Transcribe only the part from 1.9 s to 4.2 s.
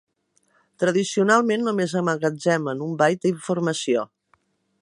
emmagatzemen un bit d'informació.